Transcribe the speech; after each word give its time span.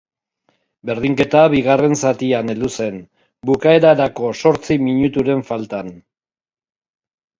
Berdinketa 0.89 1.43
bigarren 1.53 1.93
zatian 2.07 2.49
heldu 2.53 2.71
zen, 2.77 2.97
bukaerarako 3.53 4.33
zortzi 4.41 4.79
minuturen 4.89 5.45
faltan. 5.51 5.93